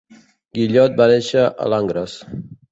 Gillot 0.59 0.97
va 1.03 1.07
néixer 1.13 1.45
a 1.67 1.71
Langres. 1.77 2.19